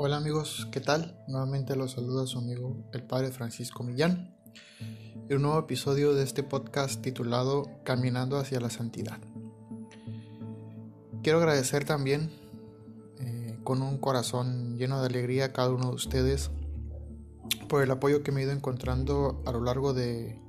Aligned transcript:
Hola 0.00 0.18
amigos, 0.18 0.68
¿qué 0.70 0.78
tal? 0.78 1.18
Nuevamente 1.26 1.74
los 1.74 1.90
saluda 1.90 2.24
su 2.24 2.38
amigo 2.38 2.88
el 2.92 3.02
Padre 3.02 3.32
Francisco 3.32 3.82
Millán 3.82 4.32
en 5.28 5.36
un 5.38 5.42
nuevo 5.42 5.58
episodio 5.58 6.14
de 6.14 6.22
este 6.22 6.44
podcast 6.44 7.02
titulado 7.02 7.68
Caminando 7.82 8.38
hacia 8.38 8.60
la 8.60 8.70
Santidad. 8.70 9.18
Quiero 11.24 11.38
agradecer 11.38 11.84
también 11.84 12.30
eh, 13.18 13.58
con 13.64 13.82
un 13.82 13.98
corazón 13.98 14.78
lleno 14.78 15.00
de 15.00 15.06
alegría 15.08 15.46
a 15.46 15.52
cada 15.52 15.70
uno 15.70 15.88
de 15.88 15.96
ustedes 15.96 16.52
por 17.68 17.82
el 17.82 17.90
apoyo 17.90 18.22
que 18.22 18.30
me 18.30 18.40
he 18.40 18.44
ido 18.44 18.52
encontrando 18.52 19.42
a 19.46 19.50
lo 19.50 19.64
largo 19.64 19.94
de 19.94 20.40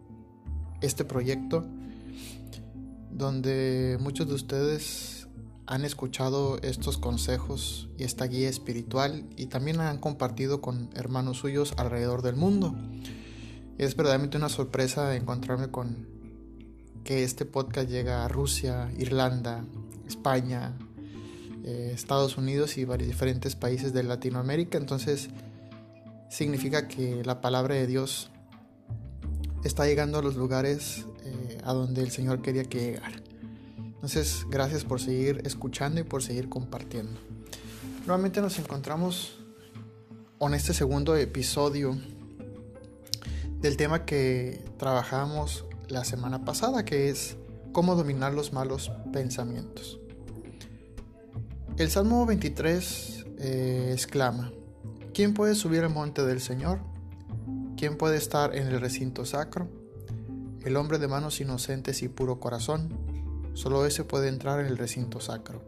este 0.81 1.05
proyecto 1.05 1.66
donde 3.09 3.98
muchos 4.00 4.27
de 4.27 4.36
ustedes 4.36 5.19
han 5.70 5.86
escuchado 5.86 6.58
estos 6.64 6.98
consejos 6.98 7.90
y 7.96 8.04
esta 8.04 8.26
guía 8.26 8.50
espiritual 8.50 9.30
y 9.38 9.46
también 9.46 9.80
han 9.80 10.00
compartido 10.00 10.62
con 10.62 10.90
hermanos 10.96 11.38
suyos 11.38 11.76
alrededor 11.77 12.23
del 12.23 12.36
mundo. 12.36 12.73
Es 13.77 13.96
verdaderamente 13.96 14.38
una 14.38 14.50
sorpresa 14.50 15.16
encontrarme 15.16 15.70
con 15.70 16.08
que 17.04 17.24
este 17.24 17.46
podcast 17.46 17.88
llega 17.88 18.26
a 18.26 18.27
Rusia, 18.27 18.91
Irlanda, 18.98 19.63
España, 20.08 20.74
eh, 21.63 21.91
Estados 21.94 22.40
Unidos 22.40 22.80
y 22.80 22.86
varios 22.86 23.08
diferentes 23.08 23.55
países 23.55 23.94
de 23.94 24.02
Latinoamérica. 24.02 24.80
Entonces 24.80 25.30
significa 26.32 26.88
que 26.88 27.24
la 27.24 27.41
palabra 27.41 27.76
de 27.76 27.86
Dios 27.86 28.32
está 29.63 29.86
llegando 29.86 30.18
a 30.18 30.24
los 30.24 30.36
lugares 30.36 31.05
eh, 31.26 31.60
a 31.63 31.74
donde 31.74 32.02
el 32.02 32.10
Señor 32.10 32.41
quería 32.41 32.63
que 32.63 32.80
llegara. 32.80 33.29
Entonces, 33.99 34.45
gracias 34.49 34.85
por 34.85 35.02
seguir 35.02 35.41
escuchando 35.44 35.99
y 35.99 36.03
por 36.03 36.23
seguir 36.23 36.48
compartiendo. 36.48 37.20
Nuevamente 38.07 38.40
nos 38.40 38.57
encontramos 38.57 39.37
en 40.40 40.54
este 40.54 40.74
segundo 40.74 41.18
episodio 41.18 41.98
del 43.59 43.76
tema 43.76 44.05
que 44.05 44.63
trabajamos 44.77 45.65
la 45.90 46.05
semana 46.05 46.46
pasada, 46.46 46.85
que 46.85 47.09
es 47.09 47.35
cómo 47.74 47.98
dominar 47.98 48.34
los 48.34 48.54
malos 48.54 48.90
pensamientos. 49.12 49.99
El 51.76 51.90
Salmo 51.91 52.26
23 52.26 53.26
eh, 53.37 53.90
exclama, 53.91 54.54
¿quién 55.13 55.34
puede 55.34 55.55
subir 55.55 55.84
al 55.84 55.90
monte 55.90 56.26
del 56.26 56.40
Señor? 56.40 56.79
¿Quién 57.76 57.98
puede 57.98 58.15
estar 58.15 58.55
en 58.55 58.68
el 58.68 58.79
recinto 58.79 59.26
sacro? 59.26 59.68
El 60.63 60.77
hombre 60.77 60.99
de 60.99 61.09
manos 61.09 61.41
inocentes 61.41 62.02
y 62.02 62.07
puro 62.07 62.40
corazón, 62.40 63.09
solo 63.60 63.85
ese 63.85 64.06
puede 64.06 64.29
entrar 64.29 64.62
en 64.62 64.68
el 64.68 64.78
recinto 64.78 65.19
sacro. 65.19 65.62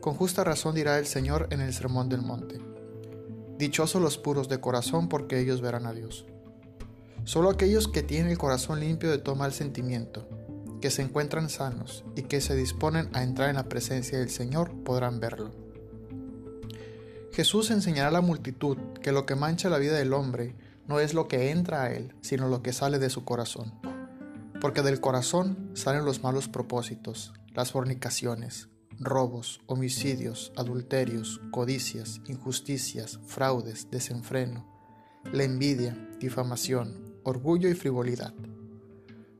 Con 0.00 0.14
justa 0.14 0.44
razón 0.44 0.74
dirá 0.74 0.98
el 0.98 1.04
Señor 1.04 1.46
en 1.50 1.60
el 1.60 1.74
sermón 1.74 2.08
del 2.08 2.22
monte. 2.22 2.58
Dichosos 3.58 4.00
los 4.00 4.16
puros 4.16 4.48
de 4.48 4.60
corazón, 4.60 5.10
porque 5.10 5.38
ellos 5.38 5.60
verán 5.60 5.84
a 5.84 5.92
Dios. 5.92 6.24
Solo 7.24 7.50
aquellos 7.50 7.86
que 7.86 8.02
tienen 8.02 8.30
el 8.30 8.38
corazón 8.38 8.80
limpio 8.80 9.10
de 9.10 9.18
todo 9.18 9.34
mal 9.34 9.52
sentimiento, 9.52 10.26
que 10.80 10.90
se 10.90 11.02
encuentran 11.02 11.50
sanos 11.50 12.02
y 12.14 12.22
que 12.22 12.40
se 12.40 12.56
disponen 12.56 13.10
a 13.12 13.22
entrar 13.22 13.50
en 13.50 13.56
la 13.56 13.68
presencia 13.68 14.18
del 14.18 14.30
Señor 14.30 14.72
podrán 14.82 15.20
verlo. 15.20 15.50
Jesús 17.32 17.70
enseñará 17.70 18.08
a 18.08 18.12
la 18.12 18.20
multitud 18.22 18.78
que 19.02 19.12
lo 19.12 19.26
que 19.26 19.34
mancha 19.34 19.68
la 19.68 19.76
vida 19.76 19.98
del 19.98 20.14
hombre 20.14 20.54
no 20.86 20.98
es 20.98 21.12
lo 21.12 21.28
que 21.28 21.50
entra 21.50 21.82
a 21.82 21.92
él, 21.92 22.14
sino 22.22 22.48
lo 22.48 22.62
que 22.62 22.72
sale 22.72 22.98
de 22.98 23.10
su 23.10 23.22
corazón. 23.22 23.74
Porque 24.60 24.82
del 24.82 25.00
corazón 25.00 25.70
salen 25.74 26.04
los 26.04 26.22
malos 26.22 26.48
propósitos, 26.48 27.34
las 27.54 27.72
fornicaciones, 27.72 28.68
robos, 28.98 29.60
homicidios, 29.66 30.52
adulterios, 30.56 31.40
codicias, 31.50 32.20
injusticias, 32.26 33.20
fraudes, 33.26 33.90
desenfreno, 33.90 34.66
la 35.32 35.44
envidia, 35.44 35.96
difamación, 36.18 37.18
orgullo 37.22 37.68
y 37.68 37.74
frivolidad. 37.74 38.32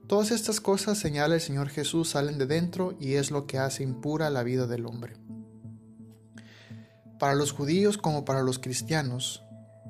Todas 0.06 0.30
estas 0.30 0.60
cosas, 0.60 0.98
señala 0.98 1.34
el 1.34 1.40
Señor 1.40 1.68
Jesús, 1.68 2.10
salen 2.10 2.38
de 2.38 2.46
dentro 2.46 2.96
y 3.00 3.14
es 3.14 3.30
lo 3.30 3.46
que 3.46 3.58
hace 3.58 3.82
impura 3.82 4.30
la 4.30 4.42
vida 4.42 4.66
del 4.66 4.86
hombre. 4.86 5.16
Para 7.18 7.34
los 7.34 7.52
judíos 7.52 7.96
como 7.96 8.24
para 8.24 8.42
los 8.42 8.58
cristianos, 8.58 9.42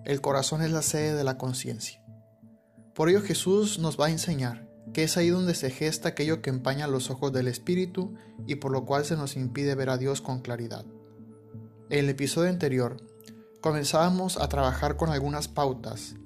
el 0.05 0.21
corazón 0.21 0.63
es 0.63 0.71
la 0.71 0.83
sede 0.83 1.15
de 1.15 1.25
la 1.25 1.37
conciencia. 1.37 2.01
Por 2.95 3.11
ello 3.11 3.21
Jesús 3.21 3.79
nos 3.79 4.01
va 4.01 4.07
a 4.07 4.11
enseñar 4.11 4.66
que 4.93 5.05
es 5.05 5.17
ahí 5.17 5.31
donde 5.31 5.55
se 5.55 5.71
gesta 5.71 6.11
aquello 6.11 6.43
que 6.43 6.51
empaña 6.51 6.87
los 6.87 7.11
ojos 7.11 7.33
del 7.33 7.49
Espíritu 7.49 8.15
y 8.47 8.57
por 8.57 8.73
lo 8.73 8.85
cual 8.85 9.05
se 9.05 9.17
nos 9.17 9.37
impide 9.37 9.75
ver 9.75 9.91
a 9.91 9.99
Dios 9.99 10.21
con 10.21 10.41
claridad. 10.41 10.85
En 11.91 12.01
el 12.01 12.09
episodio 12.09 12.51
anterior, 12.51 12.97
comenzábamos 13.61 14.39
a 14.39 14.49
trabajar 14.49 14.97
con 14.97 15.11
algunas 15.11 15.49
pautas 15.49 16.17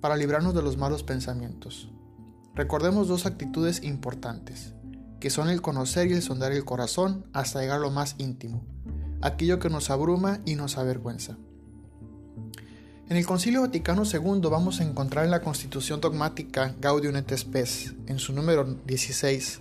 para 0.00 0.16
librarnos 0.16 0.54
de 0.54 0.62
los 0.62 0.76
malos 0.76 1.02
pensamientos. 1.02 1.90
Recordemos 2.54 3.08
dos 3.08 3.26
actitudes 3.26 3.82
importantes, 3.82 4.74
que 5.20 5.30
son 5.30 5.48
el 5.48 5.62
conocer 5.62 6.08
y 6.08 6.12
el 6.12 6.22
sondar 6.22 6.52
el 6.52 6.64
corazón 6.64 7.26
hasta 7.32 7.60
llegar 7.60 7.78
a 7.78 7.82
lo 7.82 7.90
más 7.90 8.14
íntimo, 8.18 8.64
aquello 9.22 9.58
que 9.58 9.70
nos 9.70 9.90
abruma 9.90 10.40
y 10.44 10.54
nos 10.54 10.78
avergüenza. 10.78 11.38
En 13.06 13.18
el 13.18 13.26
Concilio 13.26 13.60
Vaticano 13.60 14.04
II 14.10 14.48
vamos 14.50 14.80
a 14.80 14.82
encontrar 14.82 15.26
en 15.26 15.30
la 15.30 15.42
Constitución 15.42 16.00
dogmática 16.00 16.74
Gaudium 16.80 17.16
et 17.16 17.36
Spes, 17.36 17.92
en 18.06 18.18
su 18.18 18.32
número 18.32 18.64
16, 18.64 19.60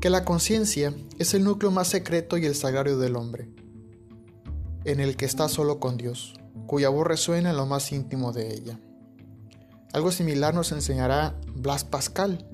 que 0.00 0.10
la 0.10 0.24
conciencia 0.24 0.92
es 1.20 1.32
el 1.34 1.44
núcleo 1.44 1.70
más 1.70 1.86
secreto 1.86 2.36
y 2.38 2.46
el 2.46 2.56
sagrario 2.56 2.98
del 2.98 3.14
hombre, 3.14 3.48
en 4.84 4.98
el 4.98 5.16
que 5.16 5.26
está 5.26 5.48
solo 5.48 5.78
con 5.78 5.96
Dios, 5.96 6.40
cuya 6.66 6.88
voz 6.88 7.06
resuena 7.06 7.50
en 7.50 7.56
lo 7.56 7.66
más 7.66 7.92
íntimo 7.92 8.32
de 8.32 8.52
ella. 8.52 8.80
Algo 9.92 10.10
similar 10.10 10.52
nos 10.52 10.72
enseñará 10.72 11.36
Blas 11.54 11.84
Pascal. 11.84 12.48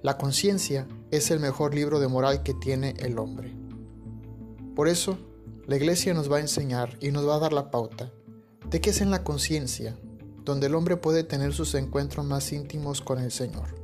La 0.00 0.16
conciencia 0.16 0.88
es 1.10 1.30
el 1.30 1.38
mejor 1.38 1.74
libro 1.74 2.00
de 2.00 2.08
moral 2.08 2.42
que 2.42 2.54
tiene 2.54 2.94
el 2.98 3.18
hombre. 3.18 3.54
Por 4.74 4.88
eso, 4.88 5.18
la 5.66 5.76
Iglesia 5.76 6.14
nos 6.14 6.32
va 6.32 6.38
a 6.38 6.40
enseñar 6.40 6.96
y 7.02 7.10
nos 7.10 7.28
va 7.28 7.34
a 7.34 7.40
dar 7.40 7.52
la 7.52 7.70
pauta 7.70 8.10
de 8.72 8.80
que 8.80 8.90
es 8.90 9.00
en 9.02 9.10
la 9.10 9.22
conciencia 9.22 9.96
donde 10.44 10.66
el 10.66 10.74
hombre 10.74 10.96
puede 10.96 11.24
tener 11.24 11.52
sus 11.52 11.74
encuentros 11.74 12.26
más 12.26 12.52
íntimos 12.52 13.00
con 13.00 13.20
el 13.20 13.30
Señor. 13.30 13.80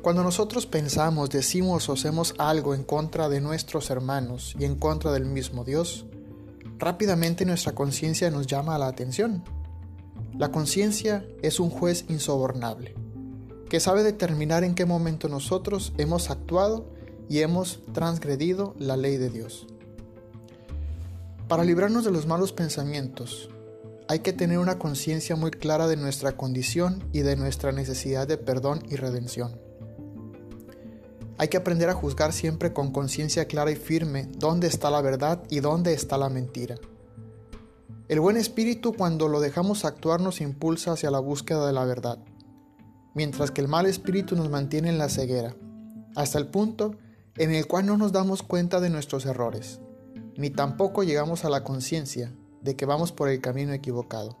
Cuando 0.00 0.22
nosotros 0.22 0.66
pensamos, 0.66 1.30
decimos 1.30 1.88
o 1.88 1.92
hacemos 1.92 2.34
algo 2.38 2.74
en 2.74 2.82
contra 2.82 3.28
de 3.28 3.40
nuestros 3.40 3.90
hermanos 3.90 4.54
y 4.58 4.64
en 4.64 4.76
contra 4.76 5.12
del 5.12 5.26
mismo 5.26 5.64
Dios, 5.64 6.06
rápidamente 6.78 7.44
nuestra 7.44 7.74
conciencia 7.74 8.30
nos 8.30 8.46
llama 8.46 8.74
a 8.74 8.78
la 8.78 8.88
atención. 8.88 9.44
La 10.36 10.50
conciencia 10.50 11.24
es 11.42 11.60
un 11.60 11.70
juez 11.70 12.06
insobornable, 12.08 12.94
que 13.68 13.80
sabe 13.80 14.02
determinar 14.02 14.64
en 14.64 14.74
qué 14.74 14.86
momento 14.86 15.28
nosotros 15.28 15.92
hemos 15.98 16.30
actuado 16.30 16.90
y 17.28 17.40
hemos 17.40 17.80
transgredido 17.92 18.74
la 18.78 18.96
ley 18.96 19.18
de 19.18 19.30
Dios. 19.30 19.66
Para 21.52 21.64
librarnos 21.64 22.02
de 22.02 22.10
los 22.10 22.26
malos 22.26 22.50
pensamientos, 22.50 23.50
hay 24.08 24.20
que 24.20 24.32
tener 24.32 24.56
una 24.56 24.78
conciencia 24.78 25.36
muy 25.36 25.50
clara 25.50 25.86
de 25.86 25.98
nuestra 25.98 26.34
condición 26.34 27.04
y 27.12 27.20
de 27.20 27.36
nuestra 27.36 27.72
necesidad 27.72 28.26
de 28.26 28.38
perdón 28.38 28.82
y 28.88 28.96
redención. 28.96 29.60
Hay 31.36 31.48
que 31.48 31.58
aprender 31.58 31.90
a 31.90 31.94
juzgar 31.94 32.32
siempre 32.32 32.72
con 32.72 32.90
conciencia 32.90 33.44
clara 33.48 33.70
y 33.70 33.76
firme 33.76 34.30
dónde 34.38 34.66
está 34.66 34.90
la 34.90 35.02
verdad 35.02 35.42
y 35.50 35.60
dónde 35.60 35.92
está 35.92 36.16
la 36.16 36.30
mentira. 36.30 36.76
El 38.08 38.20
buen 38.20 38.38
espíritu 38.38 38.94
cuando 38.94 39.28
lo 39.28 39.38
dejamos 39.38 39.84
actuar 39.84 40.22
nos 40.22 40.40
impulsa 40.40 40.92
hacia 40.92 41.10
la 41.10 41.18
búsqueda 41.18 41.66
de 41.66 41.74
la 41.74 41.84
verdad, 41.84 42.18
mientras 43.12 43.50
que 43.50 43.60
el 43.60 43.68
mal 43.68 43.84
espíritu 43.84 44.36
nos 44.36 44.48
mantiene 44.48 44.88
en 44.88 44.96
la 44.96 45.10
ceguera, 45.10 45.54
hasta 46.16 46.38
el 46.38 46.46
punto 46.46 46.96
en 47.36 47.52
el 47.52 47.66
cual 47.66 47.84
no 47.84 47.98
nos 47.98 48.10
damos 48.10 48.42
cuenta 48.42 48.80
de 48.80 48.88
nuestros 48.88 49.26
errores 49.26 49.80
ni 50.36 50.50
tampoco 50.50 51.02
llegamos 51.02 51.44
a 51.44 51.50
la 51.50 51.64
conciencia 51.64 52.32
de 52.62 52.76
que 52.76 52.86
vamos 52.86 53.12
por 53.12 53.28
el 53.28 53.40
camino 53.40 53.72
equivocado, 53.72 54.36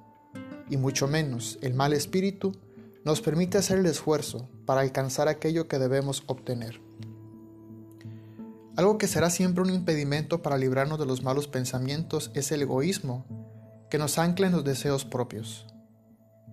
y 0.68 0.76
mucho 0.76 1.08
menos 1.08 1.58
el 1.60 1.74
mal 1.74 1.92
espíritu 1.92 2.52
nos 3.04 3.20
permite 3.20 3.58
hacer 3.58 3.78
el 3.78 3.86
esfuerzo 3.86 4.48
para 4.64 4.80
alcanzar 4.80 5.28
aquello 5.28 5.68
que 5.68 5.78
debemos 5.78 6.22
obtener. 6.26 6.80
Algo 8.76 8.96
que 8.96 9.06
será 9.06 9.28
siempre 9.28 9.62
un 9.62 9.70
impedimento 9.70 10.40
para 10.40 10.56
librarnos 10.56 10.98
de 10.98 11.04
los 11.04 11.22
malos 11.22 11.46
pensamientos 11.46 12.30
es 12.34 12.52
el 12.52 12.62
egoísmo, 12.62 13.26
que 13.90 13.98
nos 13.98 14.18
ancla 14.18 14.46
en 14.46 14.54
los 14.54 14.64
deseos 14.64 15.04
propios. 15.04 15.66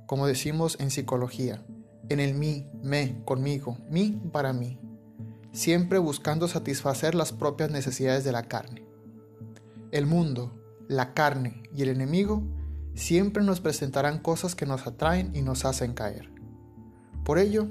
Como 0.06 0.28
decimos 0.28 0.76
en 0.82 0.92
psicología, 0.92 1.64
en 2.10 2.20
el 2.20 2.34
mí, 2.34 2.68
me, 2.84 3.24
conmigo, 3.24 3.78
mí 3.90 4.22
para 4.34 4.52
mí, 4.52 4.78
siempre 5.54 6.00
buscando 6.00 6.48
satisfacer 6.48 7.16
las 7.16 7.32
propias 7.32 7.72
necesidades 7.72 8.24
de 8.24 8.32
la 8.34 8.44
carne. 8.44 8.89
El 9.92 10.06
mundo, 10.06 10.60
la 10.88 11.14
carne 11.14 11.64
y 11.76 11.82
el 11.82 11.90
enemigo 11.90 12.44
siempre 12.94 13.44
nos 13.44 13.62
presentarán 13.62 14.20
cosas 14.20 14.56
que 14.56 14.66
nos 14.66 14.86
atraen 14.86 15.36
y 15.36 15.42
nos 15.42 15.66
hacen 15.66 15.94
caer. 15.94 16.32
Por 17.24 17.40
ello, 17.40 17.68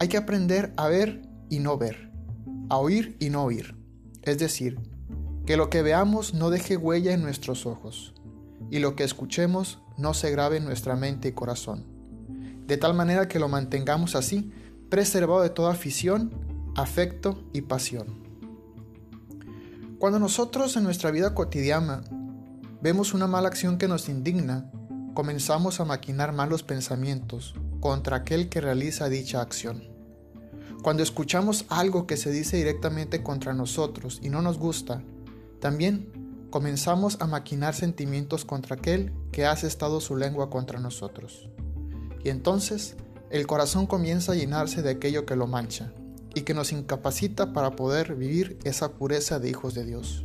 hay 0.00 0.08
que 0.08 0.16
aprender 0.16 0.72
a 0.76 0.88
ver 0.88 1.22
y 1.48 1.60
no 1.60 1.78
ver, 1.78 2.10
a 2.68 2.78
oír 2.78 3.16
y 3.20 3.30
no 3.30 3.44
oír. 3.44 3.76
Es 4.22 4.38
decir, 4.38 4.78
que 5.46 5.56
lo 5.56 5.70
que 5.70 5.82
veamos 5.82 6.34
no 6.34 6.50
deje 6.50 6.76
huella 6.76 7.12
en 7.12 7.22
nuestros 7.22 7.66
ojos, 7.66 8.14
y 8.70 8.78
lo 8.78 8.96
que 8.96 9.04
escuchemos 9.04 9.80
no 9.98 10.14
se 10.14 10.30
grabe 10.30 10.56
en 10.56 10.64
nuestra 10.64 10.96
mente 10.96 11.28
y 11.28 11.32
corazón, 11.32 11.84
de 12.66 12.76
tal 12.76 12.94
manera 12.94 13.28
que 13.28 13.38
lo 13.38 13.48
mantengamos 13.48 14.16
así, 14.16 14.50
preservado 14.88 15.42
de 15.42 15.50
toda 15.50 15.72
afición, 15.72 16.32
afecto 16.74 17.44
y 17.52 17.62
pasión. 17.62 18.23
Cuando 20.04 20.18
nosotros 20.18 20.76
en 20.76 20.84
nuestra 20.84 21.10
vida 21.10 21.32
cotidiana 21.32 22.02
vemos 22.82 23.14
una 23.14 23.26
mala 23.26 23.48
acción 23.48 23.78
que 23.78 23.88
nos 23.88 24.10
indigna, 24.10 24.70
comenzamos 25.14 25.80
a 25.80 25.86
maquinar 25.86 26.34
malos 26.34 26.62
pensamientos 26.62 27.54
contra 27.80 28.16
aquel 28.16 28.50
que 28.50 28.60
realiza 28.60 29.08
dicha 29.08 29.40
acción. 29.40 29.82
Cuando 30.82 31.02
escuchamos 31.02 31.64
algo 31.70 32.06
que 32.06 32.18
se 32.18 32.30
dice 32.30 32.58
directamente 32.58 33.22
contra 33.22 33.54
nosotros 33.54 34.20
y 34.22 34.28
no 34.28 34.42
nos 34.42 34.58
gusta, 34.58 35.02
también 35.58 36.48
comenzamos 36.50 37.16
a 37.22 37.26
maquinar 37.26 37.74
sentimientos 37.74 38.44
contra 38.44 38.76
aquel 38.76 39.10
que 39.32 39.46
hace 39.46 39.66
estado 39.66 40.02
su 40.02 40.16
lengua 40.16 40.50
contra 40.50 40.80
nosotros. 40.80 41.48
Y 42.22 42.28
entonces 42.28 42.96
el 43.30 43.46
corazón 43.46 43.86
comienza 43.86 44.32
a 44.32 44.34
llenarse 44.34 44.82
de 44.82 44.90
aquello 44.90 45.24
que 45.24 45.34
lo 45.34 45.46
mancha 45.46 45.94
y 46.34 46.42
que 46.42 46.54
nos 46.54 46.72
incapacita 46.72 47.52
para 47.52 47.76
poder 47.76 48.14
vivir 48.14 48.58
esa 48.64 48.92
pureza 48.92 49.38
de 49.38 49.50
hijos 49.50 49.74
de 49.74 49.84
Dios. 49.84 50.24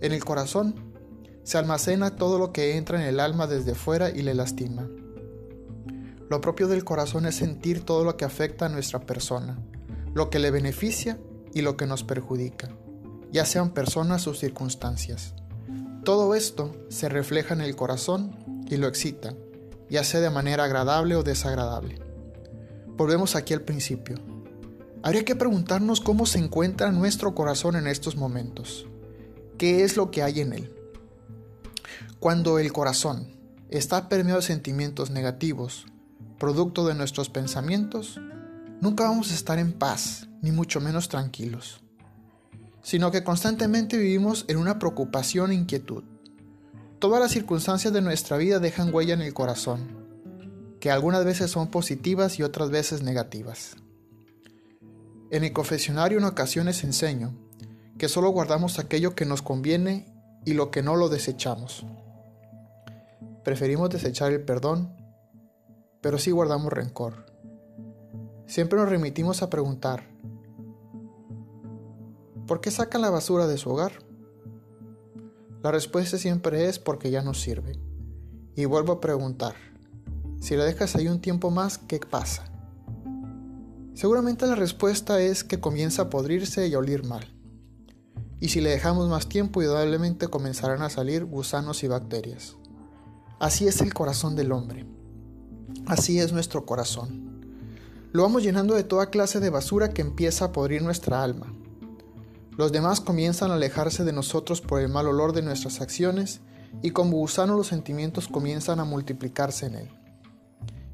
En 0.00 0.12
el 0.12 0.24
corazón 0.24 0.74
se 1.42 1.58
almacena 1.58 2.16
todo 2.16 2.38
lo 2.38 2.52
que 2.52 2.76
entra 2.76 3.00
en 3.00 3.06
el 3.06 3.20
alma 3.20 3.46
desde 3.46 3.74
fuera 3.74 4.10
y 4.10 4.22
le 4.22 4.34
lastima. 4.34 4.88
Lo 6.28 6.40
propio 6.40 6.68
del 6.68 6.84
corazón 6.84 7.26
es 7.26 7.36
sentir 7.36 7.84
todo 7.84 8.04
lo 8.04 8.16
que 8.16 8.24
afecta 8.24 8.66
a 8.66 8.68
nuestra 8.68 9.00
persona, 9.00 9.58
lo 10.14 10.30
que 10.30 10.38
le 10.38 10.50
beneficia 10.50 11.18
y 11.52 11.62
lo 11.62 11.76
que 11.76 11.86
nos 11.86 12.04
perjudica 12.04 12.70
ya 13.32 13.44
sean 13.44 13.70
personas 13.70 14.26
o 14.26 14.34
circunstancias. 14.34 15.34
Todo 16.04 16.34
esto 16.34 16.74
se 16.88 17.08
refleja 17.08 17.54
en 17.54 17.60
el 17.60 17.76
corazón 17.76 18.64
y 18.68 18.76
lo 18.76 18.88
excita, 18.88 19.34
ya 19.88 20.04
sea 20.04 20.20
de 20.20 20.30
manera 20.30 20.64
agradable 20.64 21.14
o 21.16 21.22
desagradable. 21.22 21.98
Volvemos 22.88 23.36
aquí 23.36 23.54
al 23.54 23.62
principio. 23.62 24.16
Habría 25.02 25.24
que 25.24 25.36
preguntarnos 25.36 26.00
cómo 26.00 26.26
se 26.26 26.38
encuentra 26.38 26.92
nuestro 26.92 27.34
corazón 27.34 27.76
en 27.76 27.86
estos 27.86 28.16
momentos. 28.16 28.86
¿Qué 29.58 29.84
es 29.84 29.96
lo 29.96 30.10
que 30.10 30.22
hay 30.22 30.40
en 30.40 30.52
él? 30.52 30.74
Cuando 32.18 32.58
el 32.58 32.72
corazón 32.72 33.28
está 33.68 34.08
permeado 34.08 34.40
de 34.40 34.46
sentimientos 34.46 35.10
negativos, 35.10 35.86
producto 36.38 36.86
de 36.86 36.94
nuestros 36.94 37.30
pensamientos, 37.30 38.20
nunca 38.80 39.04
vamos 39.04 39.30
a 39.30 39.34
estar 39.34 39.58
en 39.58 39.72
paz, 39.72 40.28
ni 40.42 40.50
mucho 40.50 40.80
menos 40.80 41.08
tranquilos 41.08 41.80
sino 42.82 43.10
que 43.10 43.24
constantemente 43.24 43.98
vivimos 43.98 44.44
en 44.48 44.56
una 44.56 44.78
preocupación 44.78 45.50
e 45.50 45.54
inquietud. 45.54 46.04
Todas 46.98 47.20
las 47.20 47.32
circunstancias 47.32 47.92
de 47.92 48.02
nuestra 48.02 48.36
vida 48.36 48.58
dejan 48.58 48.92
huella 48.92 49.14
en 49.14 49.22
el 49.22 49.34
corazón, 49.34 49.80
que 50.80 50.90
algunas 50.90 51.24
veces 51.24 51.50
son 51.50 51.70
positivas 51.70 52.38
y 52.38 52.42
otras 52.42 52.70
veces 52.70 53.02
negativas. 53.02 53.76
En 55.30 55.44
el 55.44 55.52
confesionario 55.52 56.18
en 56.18 56.24
ocasiones 56.24 56.84
enseño 56.84 57.36
que 57.98 58.08
solo 58.08 58.30
guardamos 58.30 58.78
aquello 58.78 59.14
que 59.14 59.26
nos 59.26 59.42
conviene 59.42 60.12
y 60.44 60.54
lo 60.54 60.70
que 60.70 60.82
no 60.82 60.96
lo 60.96 61.08
desechamos. 61.08 61.84
Preferimos 63.44 63.90
desechar 63.90 64.32
el 64.32 64.42
perdón, 64.42 64.96
pero 66.00 66.18
sí 66.18 66.30
guardamos 66.30 66.72
rencor. 66.72 67.26
Siempre 68.46 68.78
nos 68.78 68.88
remitimos 68.88 69.42
a 69.42 69.50
preguntar, 69.50 70.10
¿Por 72.50 72.60
qué 72.60 72.72
saca 72.72 72.98
la 72.98 73.10
basura 73.10 73.46
de 73.46 73.58
su 73.58 73.70
hogar? 73.70 73.92
La 75.62 75.70
respuesta 75.70 76.18
siempre 76.18 76.68
es 76.68 76.80
porque 76.80 77.12
ya 77.12 77.22
no 77.22 77.32
sirve. 77.32 77.78
Y 78.56 78.64
vuelvo 78.64 78.94
a 78.94 79.00
preguntar, 79.00 79.54
si 80.40 80.56
la 80.56 80.64
dejas 80.64 80.96
ahí 80.96 81.06
un 81.06 81.20
tiempo 81.20 81.52
más, 81.52 81.78
¿qué 81.78 82.00
pasa? 82.00 82.49
Seguramente 84.00 84.46
la 84.46 84.54
respuesta 84.54 85.20
es 85.20 85.44
que 85.44 85.60
comienza 85.60 86.02
a 86.02 86.10
podrirse 86.10 86.66
y 86.66 86.72
a 86.72 86.78
oler 86.78 87.04
mal. 87.04 87.36
Y 88.40 88.48
si 88.48 88.62
le 88.62 88.70
dejamos 88.70 89.10
más 89.10 89.28
tiempo, 89.28 89.60
indudablemente 89.60 90.28
comenzarán 90.28 90.80
a 90.80 90.88
salir 90.88 91.26
gusanos 91.26 91.82
y 91.82 91.88
bacterias. 91.88 92.56
Así 93.38 93.66
es 93.68 93.82
el 93.82 93.92
corazón 93.92 94.36
del 94.36 94.52
hombre. 94.52 94.86
Así 95.84 96.18
es 96.18 96.32
nuestro 96.32 96.64
corazón. 96.64 97.44
Lo 98.12 98.22
vamos 98.22 98.42
llenando 98.42 98.74
de 98.74 98.84
toda 98.84 99.10
clase 99.10 99.38
de 99.38 99.50
basura 99.50 99.90
que 99.90 100.00
empieza 100.00 100.46
a 100.46 100.52
podrir 100.52 100.80
nuestra 100.80 101.22
alma 101.22 101.52
los 102.60 102.72
demás 102.72 103.00
comienzan 103.00 103.50
a 103.50 103.54
alejarse 103.54 104.04
de 104.04 104.12
nosotros 104.12 104.60
por 104.60 104.82
el 104.82 104.90
mal 104.90 105.06
olor 105.06 105.32
de 105.32 105.40
nuestras 105.40 105.80
acciones 105.80 106.42
y 106.82 106.90
como 106.90 107.16
gusanos 107.16 107.56
los 107.56 107.68
sentimientos 107.68 108.28
comienzan 108.28 108.80
a 108.80 108.84
multiplicarse 108.84 109.64
en 109.64 109.76
él. 109.76 109.88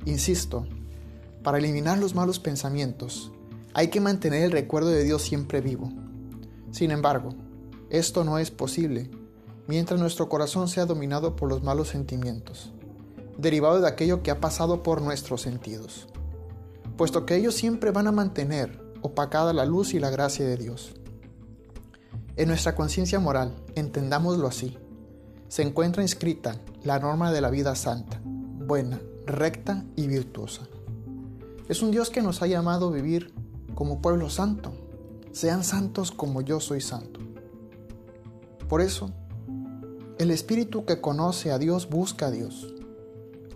Insisto, 0.05 0.69
para 1.47 1.59
eliminar 1.59 1.99
los 1.99 2.17
malos 2.17 2.41
pensamientos 2.41 3.31
hay 3.73 3.87
que 3.87 4.01
mantener 4.01 4.43
el 4.43 4.51
recuerdo 4.51 4.89
de 4.89 5.05
Dios 5.05 5.23
siempre 5.23 5.61
vivo. 5.61 5.93
Sin 6.73 6.91
embargo, 6.91 7.37
esto 7.89 8.25
no 8.25 8.41
es 8.41 8.51
posible 8.51 9.13
mientras 9.69 10.01
nuestro 10.01 10.29
corazón 10.29 10.67
sea 10.67 10.87
dominado 10.87 11.37
por 11.37 11.49
los 11.49 11.63
malos 11.63 11.87
sentimientos, 11.87 12.73
derivados 13.39 13.83
de 13.83 13.87
aquello 13.87 14.25
que 14.25 14.33
ha 14.33 14.41
pasado 14.41 14.83
por 14.83 15.01
nuestros 15.01 15.43
sentidos, 15.43 16.09
puesto 16.97 17.25
que 17.27 17.37
ellos 17.37 17.55
siempre 17.55 17.93
van 17.93 18.09
a 18.09 18.13
mantener 18.13 18.83
opacada 19.03 19.53
la 19.53 19.67
luz 19.67 19.95
y 19.95 20.01
la 20.01 20.11
gracia 20.11 20.45
de 20.45 20.57
Dios. 20.57 20.95
En 22.35 22.49
nuestra 22.49 22.75
conciencia 22.75 23.21
moral, 23.21 23.55
entendámoslo 23.77 24.49
así, 24.49 24.77
se 25.47 25.63
encuentra 25.63 26.03
inscrita 26.03 26.57
la 26.83 26.99
norma 26.99 27.31
de 27.31 27.41
la 27.41 27.51
vida 27.51 27.77
santa, 27.77 28.21
buena, 28.25 28.99
recta 29.27 29.85
y 29.95 30.09
virtuosa. 30.09 30.67
Es 31.69 31.83
un 31.83 31.91
Dios 31.91 32.11
que 32.11 32.23
nos 32.23 32.43
ha 32.43 32.47
llamado 32.47 32.89
a 32.89 32.93
vivir 32.93 33.35
como 33.75 34.01
pueblo 34.01 34.31
santo. 34.31 34.73
Sean 35.33 35.65
santos 35.65 36.13
como 36.13 36.41
yo 36.41 36.61
soy 36.61 36.81
santo. 36.81 37.21
Por 38.69 38.81
eso, 38.81 39.11
el 40.19 40.31
espíritu 40.31 40.85
que 40.85 41.01
conoce 41.01 41.53
a 41.53 41.59
Dios 41.59 41.89
busca 41.89 42.27
a 42.27 42.31
Dios. 42.31 42.73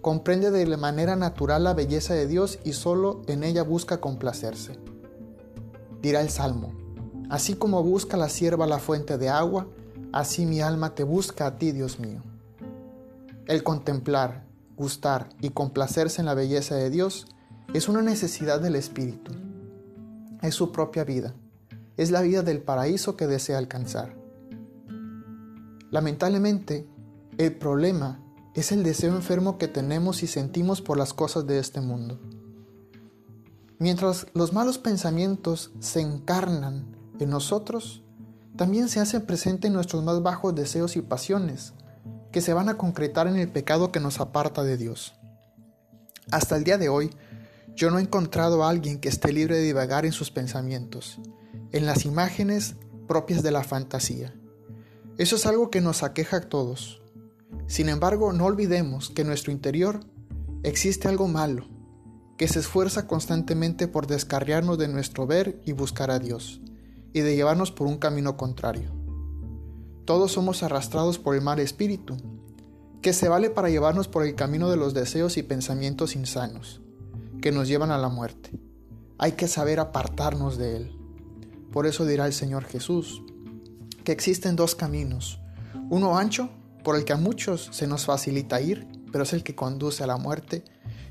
Comprende 0.01 0.51
de 0.51 0.77
manera 0.77 1.17
natural 1.17 1.65
la 1.65 1.75
belleza 1.75 2.15
de 2.15 2.27
Dios 2.27 2.59
y 2.65 2.73
solo 2.73 3.23
en 3.27 3.45
ella 3.45 3.63
busca 3.63 4.01
complacerse. 4.01 4.79
Dirá 6.03 6.21
el 6.21 6.31
Salmo, 6.31 6.73
Así 7.31 7.55
como 7.55 7.85
busca 7.85 8.17
la 8.17 8.29
sierva 8.29 8.67
la 8.67 8.81
fuente 8.81 9.17
de 9.17 9.29
agua, 9.29 9.69
así 10.13 10.47
mi 10.47 10.61
alma 10.61 10.97
te 10.97 11.05
busca 11.05 11.47
a 11.47 11.59
ti, 11.59 11.71
Dios 11.71 12.01
mío. 12.01 12.23
El 13.47 13.63
contemplar, 13.63 14.43
gustar 14.77 15.29
y 15.41 15.51
complacerse 15.51 16.21
en 16.21 16.27
la 16.27 16.35
belleza 16.35 16.75
de 16.75 16.91
Dios 16.91 17.29
es 17.73 17.89
una 17.89 18.03
necesidad 18.03 18.61
del 18.61 18.75
Espíritu. 18.75 19.33
Es 20.43 20.55
su 20.55 20.73
propia 20.73 21.05
vida. 21.05 21.35
Es 21.97 22.11
la 22.11 22.21
vida 22.21 22.43
del 22.43 22.63
paraíso 22.63 23.17
que 23.17 23.27
desea 23.27 23.59
alcanzar. 23.59 24.17
Lamentablemente, 25.91 26.89
el 27.39 27.55
problema 27.55 28.21
es 28.55 28.73
el 28.73 28.83
deseo 28.83 29.15
enfermo 29.15 29.57
que 29.57 29.69
tenemos 29.69 30.23
y 30.23 30.27
sentimos 30.27 30.83
por 30.83 30.99
las 30.99 31.15
cosas 31.15 31.47
de 31.47 31.59
este 31.59 31.81
mundo. 31.81 32.19
Mientras 33.79 34.27
los 34.35 34.53
malos 34.53 34.79
pensamientos 34.79 35.71
se 35.79 36.01
encarnan 36.01 36.97
en 37.21 37.31
nosotros, 37.31 38.03
también 38.57 38.89
se 38.89 39.01
hace 39.01 39.21
presente 39.21 39.69
en 39.69 39.75
nuestros 39.75 40.03
más 40.03 40.23
bajos 40.23 40.55
deseos 40.55 40.97
y 40.97 41.03
pasiones, 41.03 41.73
que 42.33 42.41
se 42.41 42.53
van 42.53 42.69
a 42.69 42.77
concretar 42.77 43.27
en 43.29 43.37
el 43.37 43.49
pecado 43.49 43.93
que 43.93 44.01
nos 44.01 44.21
aparta 44.21 44.65
de 44.65 44.77
Dios. 44.77 45.15
Hasta 46.31 46.57
el 46.57 46.65
día 46.65 46.79
de 46.79 46.89
hoy, 46.89 47.11
yo 47.75 47.91
no 47.91 47.99
he 47.99 48.03
encontrado 48.03 48.65
a 48.65 48.71
alguien 48.71 49.01
que 49.01 49.09
esté 49.09 49.33
libre 49.33 49.57
de 49.57 49.65
divagar 49.65 50.05
en 50.05 50.13
sus 50.13 50.31
pensamientos, 50.31 51.21
en 51.73 51.87
las 51.87 52.05
imágenes 52.05 52.77
propias 53.07 53.43
de 53.43 53.51
la 53.51 53.65
fantasía. 53.65 54.35
Eso 55.19 55.37
es 55.37 55.47
algo 55.47 55.71
que 55.71 55.81
nos 55.81 56.03
aqueja 56.03 56.39
a 56.39 56.49
todos. 56.49 57.03
Sin 57.67 57.89
embargo, 57.89 58.33
no 58.33 58.45
olvidemos 58.45 59.11
que 59.11 59.23
en 59.23 59.29
nuestro 59.29 59.53
interior 59.53 60.01
existe 60.63 61.09
algo 61.09 61.29
malo, 61.29 61.67
que 62.37 62.49
se 62.49 62.61
esfuerza 62.61 63.07
constantemente 63.07 63.89
por 63.89 64.07
descarriarnos 64.07 64.79
de 64.79 64.89
nuestro 64.89 65.27
ver 65.27 65.61
y 65.65 65.73
buscar 65.73 66.11
a 66.11 66.19
Dios 66.19 66.61
y 67.13 67.21
de 67.21 67.37
llevarnos 67.37 67.71
por 67.71 67.87
un 67.87 67.99
camino 67.99 68.37
contrario. 68.37 68.93
Todos 70.05 70.33
somos 70.33 70.63
arrastrados 70.63 71.19
por 71.19 71.35
el 71.35 71.43
mal 71.43 71.61
espíritu, 71.61 72.17
que 73.03 73.13
se 73.13 73.29
vale 73.29 73.51
para 73.51 73.71
llevarnos 73.71 74.09
por 74.09 74.25
el 74.25 74.35
camino 74.35 74.71
de 74.71 74.77
los 74.77 74.95
deseos 74.95 75.37
y 75.37 75.43
pensamientos 75.43 76.17
insanos, 76.17 76.81
que 77.41 77.53
nos 77.53 77.69
llevan 77.69 77.91
a 77.91 77.99
la 77.99 78.09
muerte. 78.09 78.51
Hay 79.19 79.33
que 79.33 79.49
saber 79.49 79.81
apartarnos 79.81 80.59
de 80.59 80.77
él. 80.77 80.97
Por 81.73 81.87
eso 81.87 82.05
dirá 82.07 82.27
el 82.27 82.33
Señor 82.33 82.65
Jesús, 82.65 83.23
que 84.05 84.13
existen 84.13 84.57
dos 84.57 84.75
caminos, 84.75 85.41
uno 85.89 86.19
ancho, 86.19 86.51
por 86.85 86.97
el 86.97 87.05
que 87.05 87.13
a 87.13 87.17
muchos 87.17 87.69
se 87.73 87.87
nos 87.87 88.07
facilita 88.07 88.61
ir, 88.61 88.89
pero 89.13 89.25
es 89.25 89.33
el 89.33 89.43
que 89.43 89.55
conduce 89.55 90.03
a 90.03 90.07
la 90.07 90.17
muerte, 90.17 90.65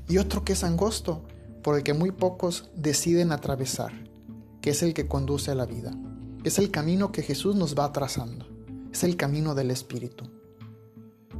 y 0.08 0.18
otro 0.18 0.44
que 0.44 0.54
es 0.54 0.64
angosto, 0.64 1.24
por 1.62 1.76
el 1.76 1.82
que 1.82 1.94
muy 1.94 2.10
pocos 2.10 2.70
deciden 2.74 3.32
atravesar 3.32 3.92
que 4.60 4.70
es 4.70 4.82
el 4.82 4.94
que 4.94 5.08
conduce 5.08 5.50
a 5.50 5.54
la 5.54 5.66
vida. 5.66 5.92
Es 6.44 6.58
el 6.58 6.70
camino 6.70 7.12
que 7.12 7.22
Jesús 7.22 7.56
nos 7.56 7.74
va 7.78 7.92
trazando. 7.92 8.46
Es 8.92 9.04
el 9.04 9.16
camino 9.16 9.54
del 9.54 9.70
Espíritu. 9.70 10.24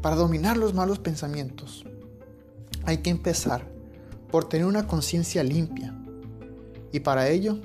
Para 0.01 0.17
dominar 0.17 0.57
los 0.57 0.75
malos 0.75 0.99
pensamientos, 0.99 1.85
hay 2.85 2.99
que 2.99 3.11
empezar 3.11 3.71
por 4.31 4.49
tener 4.49 4.67
una 4.67 4.87
conciencia 4.87 5.43
limpia. 5.43 5.97
Y 6.93 7.01
para 7.01 7.29
ello 7.29 7.59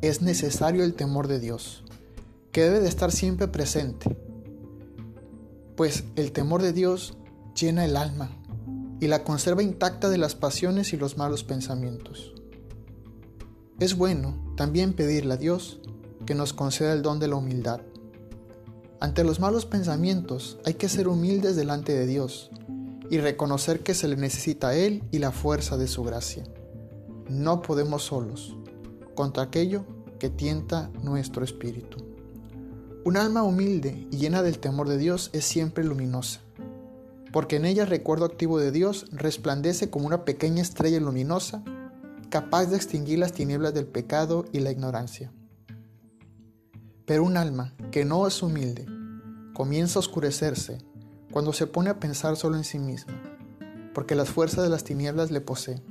es 0.00 0.22
necesario 0.22 0.84
el 0.84 0.94
temor 0.94 1.28
de 1.28 1.40
Dios, 1.40 1.84
que 2.52 2.62
debe 2.62 2.80
de 2.80 2.88
estar 2.88 3.10
siempre 3.10 3.48
presente. 3.48 4.16
Pues 5.76 6.04
el 6.16 6.32
temor 6.32 6.62
de 6.62 6.72
Dios 6.72 7.16
llena 7.54 7.84
el 7.84 7.96
alma 7.96 8.30
y 9.00 9.08
la 9.08 9.24
conserva 9.24 9.62
intacta 9.62 10.08
de 10.08 10.18
las 10.18 10.34
pasiones 10.34 10.92
y 10.92 10.96
los 10.96 11.16
malos 11.16 11.44
pensamientos. 11.44 12.34
Es 13.80 13.96
bueno 13.96 14.54
también 14.56 14.92
pedirle 14.92 15.34
a 15.34 15.38
Dios 15.38 15.80
que 16.26 16.34
nos 16.34 16.52
conceda 16.52 16.92
el 16.92 17.02
don 17.02 17.18
de 17.18 17.28
la 17.28 17.36
humildad. 17.36 17.80
Ante 19.00 19.24
los 19.24 19.40
malos 19.40 19.66
pensamientos 19.66 20.58
hay 20.64 20.74
que 20.74 20.88
ser 20.88 21.08
humildes 21.08 21.56
delante 21.56 21.92
de 21.92 22.06
Dios 22.06 22.50
y 23.10 23.18
reconocer 23.18 23.80
que 23.82 23.94
se 23.94 24.08
le 24.08 24.16
necesita 24.16 24.68
a 24.68 24.74
Él 24.74 25.02
y 25.10 25.18
la 25.18 25.30
fuerza 25.30 25.76
de 25.76 25.88
su 25.88 26.02
gracia. 26.02 26.44
No 27.28 27.62
podemos 27.62 28.04
solos 28.04 28.56
contra 29.14 29.44
aquello 29.44 29.84
que 30.18 30.30
tienta 30.30 30.90
nuestro 31.02 31.44
espíritu. 31.44 31.98
Un 33.04 33.16
alma 33.16 33.42
humilde 33.42 34.06
y 34.10 34.16
llena 34.16 34.42
del 34.42 34.58
temor 34.58 34.88
de 34.88 34.96
Dios 34.96 35.30
es 35.32 35.44
siempre 35.44 35.84
luminosa, 35.84 36.40
porque 37.32 37.56
en 37.56 37.66
ella 37.66 37.82
el 37.82 37.90
recuerdo 37.90 38.24
activo 38.24 38.58
de 38.58 38.70
Dios 38.70 39.06
resplandece 39.12 39.90
como 39.90 40.06
una 40.06 40.24
pequeña 40.24 40.62
estrella 40.62 41.00
luminosa, 41.00 41.62
capaz 42.30 42.66
de 42.66 42.76
extinguir 42.76 43.18
las 43.18 43.32
tinieblas 43.32 43.74
del 43.74 43.86
pecado 43.86 44.46
y 44.52 44.60
la 44.60 44.70
ignorancia. 44.70 45.32
Pero 47.04 47.24
un 47.24 47.36
alma 47.36 47.74
que 47.90 48.04
no 48.04 48.26
es 48.26 48.42
humilde 48.42 48.86
comienza 49.52 49.98
a 49.98 50.00
oscurecerse 50.00 50.78
cuando 51.34 51.52
se 51.52 51.66
pone 51.66 51.90
a 51.90 51.98
pensar 51.98 52.36
solo 52.36 52.56
en 52.56 52.62
sí 52.62 52.78
misma, 52.78 53.20
porque 53.92 54.14
las 54.14 54.30
fuerzas 54.30 54.62
de 54.62 54.70
las 54.70 54.84
tinieblas 54.84 55.32
le 55.32 55.40
poseen. 55.40 55.82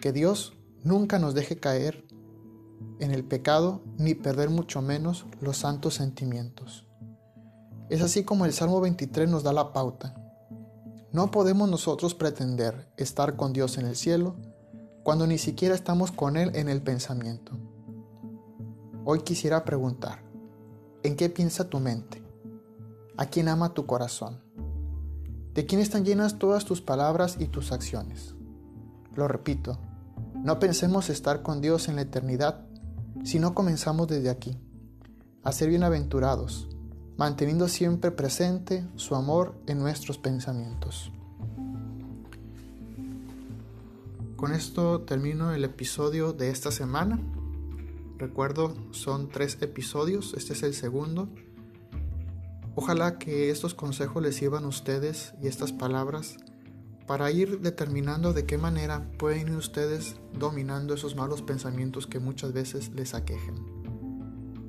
Que 0.00 0.10
Dios 0.10 0.54
nunca 0.82 1.20
nos 1.20 1.34
deje 1.34 1.60
caer 1.60 2.04
en 2.98 3.12
el 3.12 3.22
pecado 3.22 3.84
ni 3.98 4.14
perder 4.14 4.50
mucho 4.50 4.82
menos 4.82 5.26
los 5.40 5.58
santos 5.58 5.94
sentimientos. 5.94 6.88
Es 7.88 8.02
así 8.02 8.24
como 8.24 8.44
el 8.44 8.52
Salmo 8.52 8.80
23 8.80 9.30
nos 9.30 9.44
da 9.44 9.52
la 9.52 9.72
pauta. 9.72 10.16
No 11.12 11.30
podemos 11.30 11.70
nosotros 11.70 12.12
pretender 12.16 12.88
estar 12.96 13.36
con 13.36 13.52
Dios 13.52 13.78
en 13.78 13.86
el 13.86 13.94
cielo 13.94 14.34
cuando 15.04 15.28
ni 15.28 15.38
siquiera 15.38 15.76
estamos 15.76 16.10
con 16.10 16.36
Él 16.36 16.50
en 16.56 16.68
el 16.68 16.82
pensamiento. 16.82 17.52
Hoy 19.04 19.20
quisiera 19.20 19.64
preguntar, 19.64 20.24
¿en 21.04 21.14
qué 21.14 21.30
piensa 21.30 21.70
tu 21.70 21.78
mente? 21.78 22.21
¿A 23.22 23.26
quién 23.26 23.46
ama 23.46 23.72
tu 23.72 23.86
corazón? 23.86 24.40
¿De 25.54 25.64
quién 25.64 25.80
están 25.80 26.04
llenas 26.04 26.40
todas 26.40 26.64
tus 26.64 26.80
palabras 26.80 27.36
y 27.38 27.46
tus 27.46 27.70
acciones? 27.70 28.34
Lo 29.14 29.28
repito, 29.28 29.78
no 30.42 30.58
pensemos 30.58 31.08
estar 31.08 31.42
con 31.42 31.60
Dios 31.60 31.86
en 31.86 31.94
la 31.94 32.02
eternidad 32.02 32.66
si 33.22 33.38
no 33.38 33.54
comenzamos 33.54 34.08
desde 34.08 34.28
aquí, 34.28 34.58
a 35.44 35.52
ser 35.52 35.68
bienaventurados, 35.68 36.68
manteniendo 37.16 37.68
siempre 37.68 38.10
presente 38.10 38.84
su 38.96 39.14
amor 39.14 39.54
en 39.68 39.78
nuestros 39.78 40.18
pensamientos. 40.18 41.12
Con 44.34 44.50
esto 44.52 45.02
termino 45.02 45.52
el 45.52 45.62
episodio 45.62 46.32
de 46.32 46.50
esta 46.50 46.72
semana. 46.72 47.20
Recuerdo, 48.18 48.74
son 48.90 49.28
tres 49.28 49.58
episodios, 49.60 50.34
este 50.36 50.54
es 50.54 50.64
el 50.64 50.74
segundo. 50.74 51.28
Ojalá 52.74 53.18
que 53.18 53.50
estos 53.50 53.74
consejos 53.74 54.22
les 54.22 54.36
sirvan 54.36 54.64
a 54.64 54.68
ustedes 54.68 55.34
y 55.42 55.46
estas 55.46 55.72
palabras 55.72 56.36
para 57.06 57.30
ir 57.30 57.60
determinando 57.60 58.32
de 58.32 58.46
qué 58.46 58.56
manera 58.56 59.10
pueden 59.18 59.48
ir 59.48 59.56
ustedes 59.56 60.16
dominando 60.32 60.94
esos 60.94 61.14
malos 61.14 61.42
pensamientos 61.42 62.06
que 62.06 62.18
muchas 62.18 62.52
veces 62.52 62.90
les 62.94 63.12
aquejen. 63.12 63.56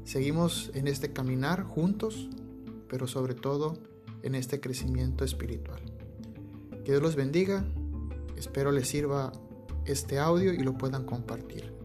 Seguimos 0.04 0.70
en 0.74 0.88
este 0.88 1.14
caminar 1.14 1.64
juntos, 1.64 2.30
pero 2.90 3.08
sobre 3.08 3.36
todo 3.36 3.78
en 4.22 4.36
este 4.36 4.60
crecimiento 4.60 5.24
espiritual. 5.24 5.82
Que 6.84 6.92
Dios 6.92 7.02
los 7.02 7.16
bendiga, 7.16 7.66
espero 8.36 8.74
les 8.74 8.90
sirva 8.90 9.32
este 9.86 10.20
audio 10.20 10.54
y 10.54 10.60
lo 10.60 10.78
puedan 10.78 11.06
compartir. 11.06 11.83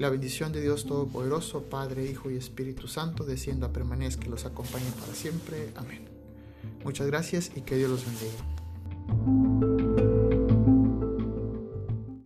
La 0.00 0.08
bendición 0.08 0.50
de 0.50 0.62
Dios 0.62 0.86
Todopoderoso, 0.86 1.64
Padre, 1.64 2.06
Hijo 2.10 2.30
y 2.30 2.36
Espíritu 2.36 2.88
Santo, 2.88 3.24
descienda, 3.24 3.68
permanezca 3.70 4.24
y 4.24 4.30
los 4.30 4.46
acompañe 4.46 4.90
para 4.98 5.12
siempre. 5.12 5.74
Amén. 5.76 6.08
Muchas 6.84 7.06
gracias 7.06 7.52
y 7.54 7.60
que 7.60 7.76
Dios 7.76 7.90
los 7.90 8.06
bendiga. 8.06 9.69